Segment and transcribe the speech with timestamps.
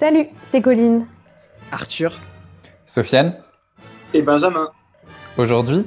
[0.00, 1.06] Salut, c'est Colline.
[1.70, 2.18] Arthur.
[2.86, 3.36] Sofiane.
[4.14, 4.70] Et Benjamin.
[5.36, 5.84] Aujourd'hui,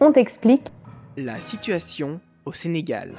[0.00, 0.72] On t'explique.
[1.16, 3.12] La situation au Sénégal.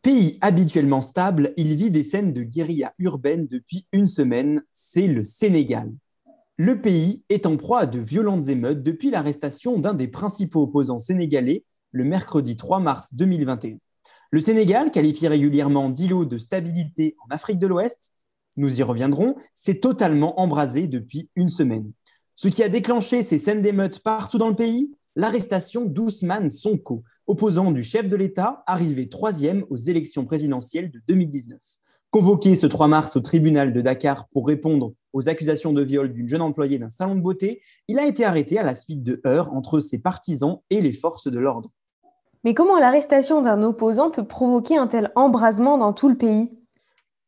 [0.00, 5.24] Pays habituellement stable, il vit des scènes de guérilla urbaine depuis une semaine, c'est le
[5.24, 5.92] Sénégal.
[6.56, 11.00] Le pays est en proie à de violentes émeutes depuis l'arrestation d'un des principaux opposants
[11.00, 13.78] sénégalais le mercredi 3 mars 2021.
[14.30, 18.12] Le Sénégal, qualifié régulièrement d'îlot de stabilité en Afrique de l'Ouest,
[18.56, 21.92] nous y reviendrons, s'est totalement embrasé depuis une semaine.
[22.34, 27.72] Ce qui a déclenché ces scènes d'émeutes partout dans le pays, l'arrestation d'Ousmane Sonko, opposant
[27.72, 31.58] du chef de l'État, arrivé troisième aux élections présidentielles de 2019.
[32.10, 36.28] Convoqué ce 3 mars au tribunal de Dakar pour répondre aux accusations de viol d'une
[36.28, 39.52] jeune employée d'un salon de beauté, il a été arrêté à la suite de heurts
[39.52, 41.70] entre ses partisans et les forces de l'ordre.
[42.44, 46.52] Mais comment l'arrestation d'un opposant peut provoquer un tel embrasement dans tout le pays?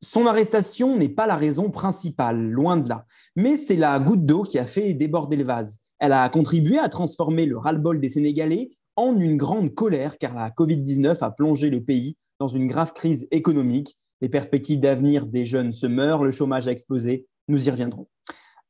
[0.03, 3.05] Son arrestation n'est pas la raison principale, loin de là,
[3.37, 5.81] mais c'est la goutte d'eau qui a fait déborder le vase.
[5.99, 10.49] Elle a contribué à transformer le ras-le-bol des Sénégalais en une grande colère car la
[10.51, 13.99] Covid-19 a plongé le pays dans une grave crise économique.
[14.23, 18.07] Les perspectives d'avenir des jeunes se meurent, le chômage a explosé, nous y reviendrons.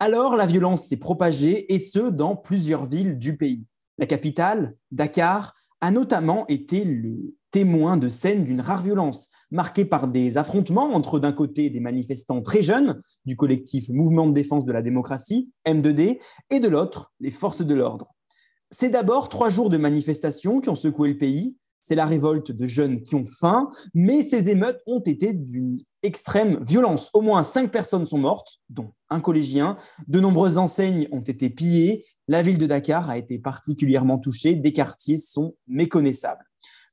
[0.01, 3.67] Alors la violence s'est propagée et ce, dans plusieurs villes du pays.
[3.99, 10.09] La capitale, Dakar, a notamment été le témoin de scènes d'une rare violence, marquée par
[10.09, 14.73] des affrontements entre d'un côté des manifestants très jeunes du collectif Mouvement de défense de
[14.73, 16.21] la démocratie, M2D,
[16.51, 18.15] et de l'autre, les forces de l'ordre.
[18.71, 21.59] C'est d'abord trois jours de manifestations qui ont secoué le pays.
[21.83, 26.63] C'est la révolte de jeunes qui ont faim, mais ces émeutes ont été d'une extrême
[26.63, 27.11] violence.
[27.15, 29.77] Au moins cinq personnes sont mortes, dont un collégien.
[30.09, 32.05] De nombreuses enseignes ont été pillées.
[32.29, 34.55] La ville de Dakar a été particulièrement touchée.
[34.55, 36.45] Des quartiers sont méconnaissables.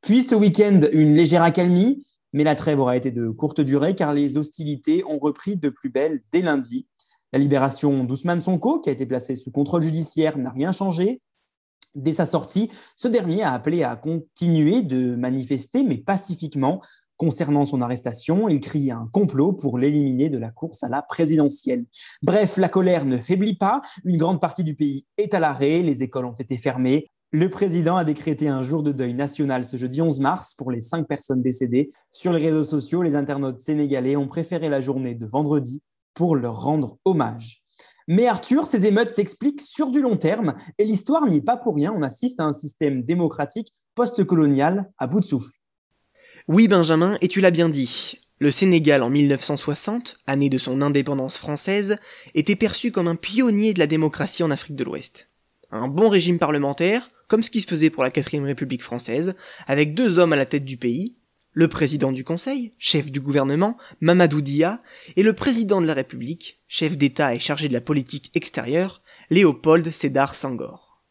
[0.02, 4.14] Puis ce week-end, une légère accalmie, mais la trêve aura été de courte durée car
[4.14, 6.88] les hostilités ont repris de plus belle dès lundi.
[7.34, 11.22] La libération d'Ousmane Sonko, qui a été placé sous contrôle judiciaire, n'a rien changé.
[11.96, 16.82] Dès sa sortie, ce dernier a appelé à continuer de manifester, mais pacifiquement.
[17.18, 21.86] Concernant son arrestation, il crie un complot pour l'éliminer de la course à la présidentielle.
[22.22, 23.82] Bref, la colère ne faiblit pas.
[24.06, 25.82] Une grande partie du pays est à l'arrêt.
[25.82, 27.08] Les écoles ont été fermées.
[27.32, 30.80] Le président a décrété un jour de deuil national ce jeudi 11 mars pour les
[30.80, 31.90] cinq personnes décédées.
[32.14, 35.82] Sur les réseaux sociaux, les internautes sénégalais ont préféré la journée de vendredi
[36.14, 37.64] pour leur rendre hommage.
[38.08, 41.76] Mais Arthur, ces émeutes s'expliquent sur du long terme et l'histoire n'y est pas pour
[41.76, 41.94] rien.
[41.96, 45.52] On assiste à un système démocratique post-colonial à bout de souffle.
[46.48, 48.22] Oui Benjamin, et tu l'as bien dit.
[48.40, 51.98] Le Sénégal en 1960, année de son indépendance française,
[52.36, 55.30] était perçu comme un pionnier de la démocratie en Afrique de l'Ouest.
[55.72, 59.36] Un bon régime parlementaire, comme ce qui se faisait pour la quatrième République française,
[59.66, 61.18] avec deux hommes à la tête du pays,
[61.58, 64.80] le président du Conseil, chef du gouvernement, Mamadou Dia,
[65.16, 69.02] et le président de la République, chef d'État et chargé de la politique extérieure,
[69.32, 71.02] Léopold Sédar Senghor.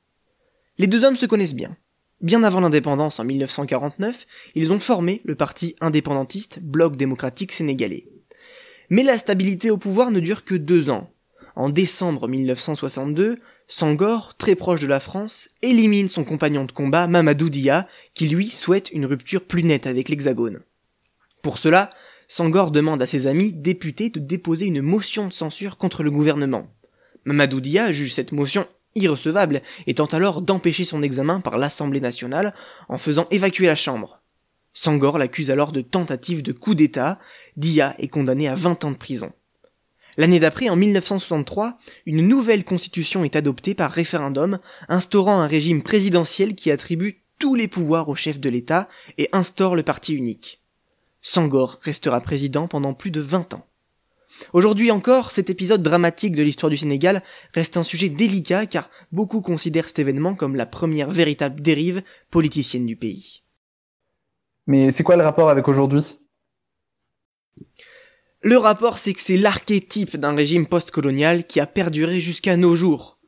[0.79, 1.77] Les deux hommes se connaissent bien.
[2.21, 4.25] Bien avant l'indépendance en 1949,
[4.55, 8.07] ils ont formé le parti indépendantiste Bloc démocratique sénégalais.
[8.89, 11.13] Mais la stabilité au pouvoir ne dure que deux ans.
[11.57, 17.51] En décembre 1962, Sangor, très proche de la France, élimine son compagnon de combat Mamadou
[17.51, 20.61] Dia, qui lui souhaite une rupture plus nette avec l'Hexagone.
[21.43, 21.91] Pour cela,
[22.29, 26.69] Sangor demande à ses amis députés de déposer une motion de censure contre le gouvernement.
[27.25, 32.55] Mamadou Dia juge cette motion irrecevable et tente alors d'empêcher son examen par l'Assemblée nationale
[32.89, 34.21] en faisant évacuer la Chambre.
[34.75, 37.19] Sangor l'accuse alors de tentative de coup d'État,
[37.57, 39.33] Dia est condamné à 20 ans de prison.
[40.17, 46.55] L'année d'après, en 1963, une nouvelle constitution est adoptée par référendum, instaurant un régime présidentiel
[46.55, 48.89] qui attribue tous les pouvoirs au chef de l'État
[49.19, 50.63] et instaure le parti unique.
[51.21, 53.67] Sangor restera président pendant plus de 20 ans.
[54.53, 57.23] Aujourd'hui encore, cet épisode dramatique de l'histoire du Sénégal
[57.55, 62.87] reste un sujet délicat car beaucoup considèrent cet événement comme la première véritable dérive politicienne
[62.87, 63.43] du pays.
[64.67, 66.19] Mais c'est quoi le rapport avec aujourd'hui?
[68.47, 73.19] Le rapport, c'est que c'est l'archétype d'un régime postcolonial qui a perduré jusqu'à nos jours.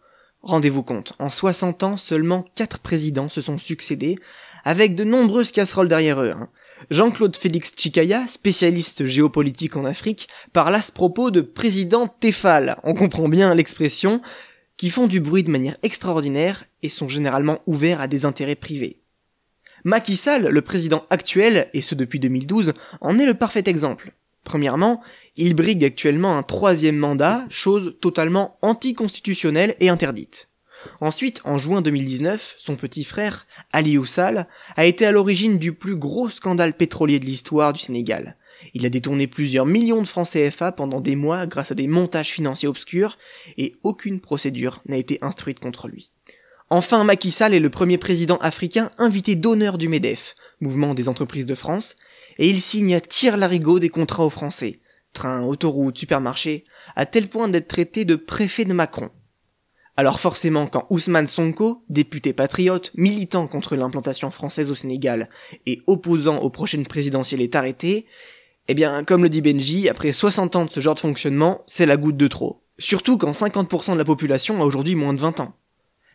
[0.42, 4.14] Rendez-vous compte, en 60 ans, seulement 4 présidents se sont succédés,
[4.62, 6.30] avec de nombreuses casseroles derrière eux.
[6.30, 6.48] hein.
[6.92, 12.94] Jean-Claude Félix Chikaya, spécialiste géopolitique en Afrique, parle à ce propos de président Tefal, on
[12.94, 14.22] comprend bien l'expression,
[14.76, 19.00] qui font du bruit de manière extraordinaire et sont généralement ouverts à des intérêts privés.
[19.82, 24.12] Macky Sall, le président actuel, et ce depuis 2012, en est le parfait exemple.
[24.44, 25.02] Premièrement,
[25.36, 30.50] il brigue actuellement un troisième mandat, chose totalement anticonstitutionnelle et interdite.
[31.00, 34.46] Ensuite, en juin 2019, son petit frère, Ali Oussal,
[34.76, 38.36] a été à l'origine du plus gros scandale pétrolier de l'histoire du Sénégal.
[38.74, 42.30] Il a détourné plusieurs millions de francs CFA pendant des mois grâce à des montages
[42.30, 43.18] financiers obscurs
[43.56, 46.10] et aucune procédure n'a été instruite contre lui.
[46.70, 51.46] Enfin, Macky Sall est le premier président africain invité d'honneur du MEDEF, mouvement des entreprises
[51.46, 51.96] de France,
[52.38, 54.80] et il signe à tire-larigot des contrats aux Français,
[55.12, 56.64] trains, autoroutes, supermarchés,
[56.96, 59.10] à tel point d'être traité de préfet de Macron.
[59.96, 65.28] Alors forcément, quand Ousmane Sonko, député patriote, militant contre l'implantation française au Sénégal
[65.66, 68.06] et opposant aux prochaines présidentielles est arrêté,
[68.68, 71.86] eh bien, comme le dit Benji, après 60 ans de ce genre de fonctionnement, c'est
[71.86, 72.62] la goutte de trop.
[72.78, 75.54] Surtout quand 50% de la population a aujourd'hui moins de 20 ans.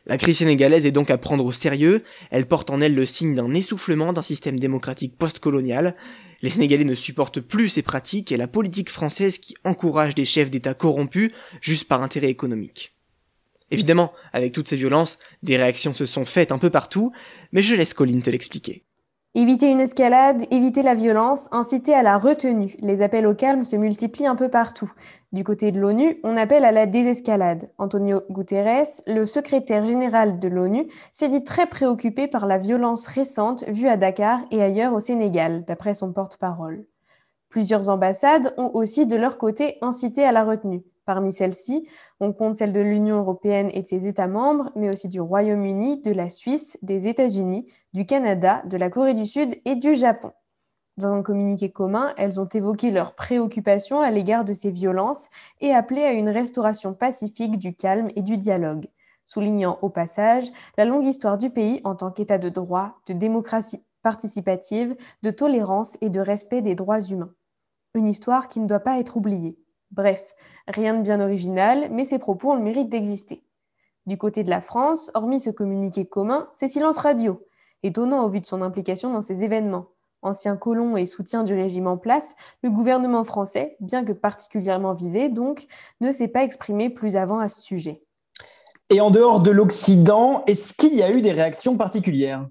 [0.06, 3.36] La crise sénégalaise est donc à prendre au sérieux, elle porte en elle le signe
[3.36, 5.96] d'un essoufflement d'un système démocratique post-colonial,
[6.44, 10.52] les Sénégalais ne supportent plus ces pratiques et la politique française qui encourage des chefs
[10.52, 12.98] d'État corrompus juste par intérêt économique.
[13.72, 17.14] Évidemment, avec toutes ces violences, des réactions se sont faites un peu partout,
[17.54, 18.84] mais je laisse Colline te l'expliquer.
[19.36, 22.76] Éviter une escalade, éviter la violence, inciter à la retenue.
[22.82, 24.92] Les appels au calme se multiplient un peu partout.
[25.32, 27.72] Du côté de l'ONU, on appelle à la désescalade.
[27.80, 33.64] Antonio Guterres, le secrétaire général de l'ONU, s'est dit très préoccupé par la violence récente
[33.68, 36.86] vue à Dakar et ailleurs au Sénégal, d'après son porte-parole.
[37.54, 40.82] Plusieurs ambassades ont aussi de leur côté incité à la retenue.
[41.06, 41.88] Parmi celles-ci,
[42.20, 46.02] on compte celle de l'Union européenne et de ses États membres, mais aussi du Royaume-Uni,
[46.02, 50.32] de la Suisse, des États-Unis, du Canada, de la Corée du Sud et du Japon.
[50.98, 55.28] Dans un communiqué commun, elles ont évoqué leurs préoccupations à l'égard de ces violences
[55.62, 58.88] et appelé à une restauration pacifique du calme et du dialogue,
[59.28, 63.84] soulignant au passage la longue histoire du pays en tant qu'État de droit, de démocratie
[64.02, 67.30] participative, de tolérance et de respect des droits humains.
[67.96, 69.58] Une histoire qui ne doit pas être oubliée.
[69.92, 70.34] Bref,
[70.68, 73.44] rien de bien original, mais ces propos ont le mérite d'exister.
[74.08, 77.46] Du côté de la France, hormis ce communiqué commun, c'est silence radio,
[77.84, 79.90] étonnant au vu de son implication dans ces événements.
[80.24, 85.30] Ancien colon et soutien du régime en place, le gouvernement français, bien que particulièrement visé
[85.30, 85.68] donc,
[86.02, 88.02] ne s'est pas exprimé plus avant à ce sujet.
[88.90, 92.48] Et en dehors de l'Occident, est-ce qu'il y a eu des réactions particulières?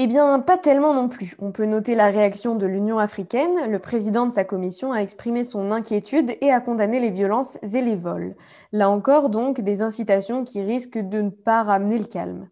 [0.00, 1.34] Eh bien, pas tellement non plus.
[1.40, 3.68] On peut noter la réaction de l'Union africaine.
[3.68, 7.80] Le président de sa commission a exprimé son inquiétude et a condamné les violences et
[7.80, 8.36] les vols.
[8.70, 12.48] Là encore, donc, des incitations qui risquent de ne pas ramener le calme.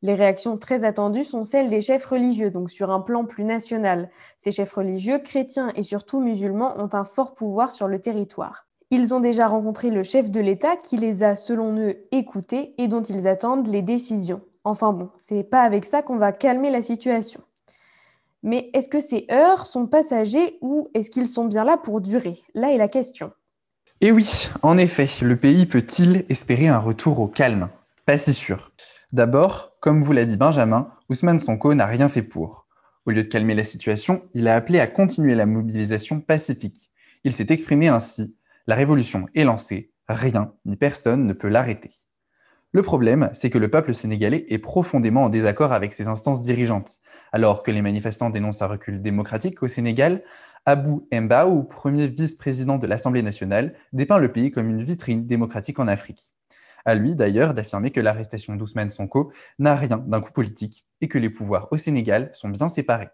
[0.00, 4.08] Les réactions très attendues sont celles des chefs religieux, donc sur un plan plus national.
[4.38, 8.66] Ces chefs religieux, chrétiens et surtout musulmans, ont un fort pouvoir sur le territoire.
[8.90, 12.88] Ils ont déjà rencontré le chef de l'État qui les a, selon eux, écoutés et
[12.88, 14.40] dont ils attendent les décisions.
[14.68, 17.40] Enfin bon, c'est pas avec ça qu'on va calmer la situation.
[18.42, 22.36] Mais est-ce que ces heures sont passagers ou est-ce qu'ils sont bien là pour durer?
[22.52, 23.32] Là est la question.
[24.02, 27.70] Et oui, en effet, le pays peut-il espérer un retour au calme?
[28.04, 28.72] Pas si sûr.
[29.10, 32.66] D'abord, comme vous l'a dit Benjamin, Ousmane Sonko n'a rien fait pour.
[33.06, 36.90] Au lieu de calmer la situation, il a appelé à continuer la mobilisation pacifique.
[37.24, 38.36] Il s'est exprimé ainsi
[38.66, 41.88] La révolution est lancée, rien ni personne ne peut l'arrêter.
[42.78, 47.00] Le problème, c'est que le peuple sénégalais est profondément en désaccord avec ses instances dirigeantes.
[47.32, 50.22] Alors que les manifestants dénoncent un recul démocratique au Sénégal,
[50.64, 55.88] Abou Mbaou, premier vice-président de l'Assemblée nationale, dépeint le pays comme une vitrine démocratique en
[55.88, 56.30] Afrique.
[56.84, 61.18] À lui d'ailleurs d'affirmer que l'arrestation d'Ousmane Sonko n'a rien d'un coup politique et que
[61.18, 63.08] les pouvoirs au Sénégal sont bien séparés.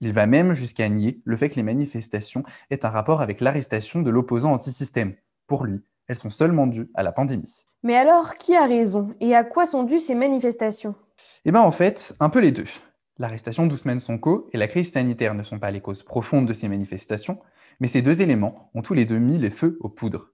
[0.00, 4.00] Il va même jusqu'à nier le fait que les manifestations aient un rapport avec l'arrestation
[4.00, 5.16] de l'opposant anti-système.
[5.48, 5.82] Pour lui,
[6.12, 7.64] elles sont seulement dues à la pandémie.
[7.82, 10.94] Mais alors, qui a raison et à quoi sont dues ces manifestations?
[11.44, 12.66] Eh bien en fait, un peu les deux.
[13.18, 16.68] L'arrestation d'Ousmane Sonko et la crise sanitaire ne sont pas les causes profondes de ces
[16.68, 17.38] manifestations,
[17.80, 20.32] mais ces deux éléments ont tous les deux mis les feux aux poudres.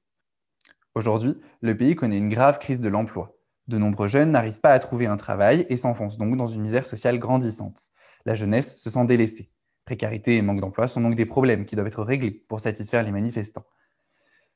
[0.95, 3.37] Aujourd'hui, le pays connaît une grave crise de l'emploi.
[3.69, 6.87] De nombreux jeunes n'arrivent pas à trouver un travail et s'enfoncent donc dans une misère
[6.87, 7.91] sociale grandissante.
[8.25, 9.53] La jeunesse se sent délaissée.
[9.85, 13.13] Précarité et manque d'emploi sont donc des problèmes qui doivent être réglés pour satisfaire les
[13.13, 13.65] manifestants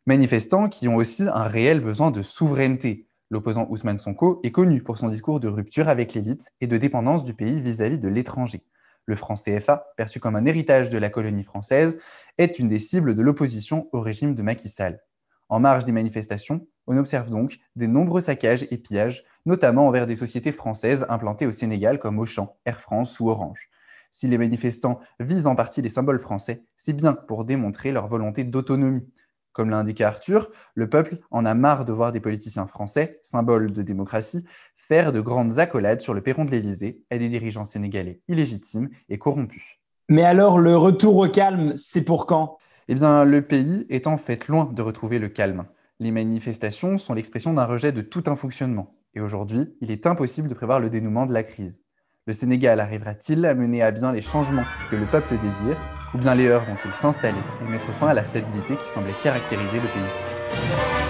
[0.07, 3.07] manifestants qui ont aussi un réel besoin de souveraineté.
[3.31, 7.25] L'opposant Ousmane Sonko est connu pour son discours de rupture avec l'élite et de dépendance
[7.25, 8.65] du pays vis-à-vis de l'étranger.
[9.07, 11.99] Le franc CFA, perçu comme un héritage de la colonie française,
[12.39, 15.01] est une des cibles de l'opposition au régime de Macky Sall.
[15.49, 20.17] En marge des manifestations, on observe donc des nombreux saccages et pillages, notamment envers des
[20.17, 23.69] sociétés françaises implantées au Sénégal comme Auchan, Air France ou Orange.
[24.13, 28.45] Si les manifestants visent en partie les symboles français, c'est bien pour démontrer leur volonté
[28.45, 29.09] d'autonomie.
[29.53, 33.73] Comme l'a indiqué Arthur, le peuple en a marre de voir des politiciens français, symboles
[33.73, 34.45] de démocratie,
[34.77, 39.19] faire de grandes accolades sur le perron de l'Élysée à des dirigeants sénégalais illégitimes et
[39.19, 39.79] corrompus.
[40.09, 42.59] Mais alors, le retour au calme, c'est pour quand?
[42.89, 45.67] Eh bien, le pays est en fait loin de retrouver le calme.
[46.01, 48.95] Les manifestations sont l'expression d'un rejet de tout un fonctionnement.
[49.15, 51.85] Et aujourd'hui, il est impossible de prévoir le dénouement de la crise.
[52.27, 55.79] Le Sénégal arrivera-t-il à mener à bien les changements que le peuple désire,
[56.15, 59.77] ou bien les heurts vont-ils s'installer et mettre fin à la stabilité qui semblait caractériser
[59.77, 61.02] le pays?